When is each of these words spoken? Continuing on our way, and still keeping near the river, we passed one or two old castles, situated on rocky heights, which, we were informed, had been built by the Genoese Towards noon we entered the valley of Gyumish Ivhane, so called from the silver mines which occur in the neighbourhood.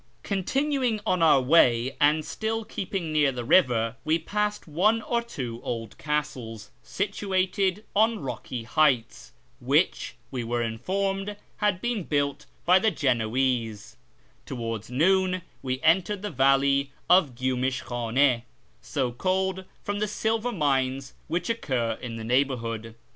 Continuing 0.23 0.99
on 1.05 1.21
our 1.21 1.39
way, 1.39 1.95
and 2.01 2.25
still 2.25 2.65
keeping 2.65 3.13
near 3.13 3.31
the 3.31 3.45
river, 3.45 3.97
we 4.03 4.17
passed 4.17 4.67
one 4.67 4.99
or 5.03 5.21
two 5.21 5.59
old 5.63 5.95
castles, 5.99 6.71
situated 6.81 7.83
on 7.95 8.19
rocky 8.19 8.63
heights, 8.63 9.31
which, 9.59 10.15
we 10.31 10.43
were 10.43 10.63
informed, 10.63 11.35
had 11.57 11.79
been 11.81 12.01
built 12.03 12.47
by 12.65 12.79
the 12.79 12.89
Genoese 12.89 13.95
Towards 14.47 14.89
noon 14.89 15.43
we 15.61 15.79
entered 15.83 16.23
the 16.23 16.31
valley 16.31 16.91
of 17.07 17.35
Gyumish 17.35 17.83
Ivhane, 17.83 18.41
so 18.81 19.11
called 19.11 19.65
from 19.83 19.99
the 19.99 20.07
silver 20.07 20.51
mines 20.51 21.13
which 21.27 21.47
occur 21.47 21.99
in 22.01 22.15
the 22.15 22.23
neighbourhood. 22.23 22.95